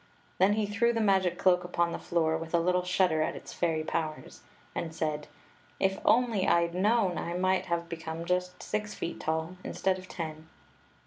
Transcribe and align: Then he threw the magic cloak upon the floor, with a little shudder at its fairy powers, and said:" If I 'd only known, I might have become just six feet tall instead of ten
Then 0.39 0.53
he 0.53 0.65
threw 0.65 0.93
the 0.93 0.99
magic 0.99 1.37
cloak 1.37 1.63
upon 1.63 1.91
the 1.91 1.99
floor, 1.99 2.35
with 2.35 2.55
a 2.55 2.59
little 2.59 2.81
shudder 2.83 3.21
at 3.21 3.35
its 3.35 3.53
fairy 3.53 3.83
powers, 3.83 4.41
and 4.73 4.95
said:" 4.95 5.27
If 5.79 5.97
I 5.99 6.01
'd 6.01 6.01
only 6.05 6.45
known, 6.69 7.19
I 7.19 7.35
might 7.35 7.65
have 7.67 7.87
become 7.87 8.25
just 8.25 8.63
six 8.63 8.95
feet 8.95 9.19
tall 9.19 9.57
instead 9.63 9.99
of 9.99 10.07
ten 10.07 10.49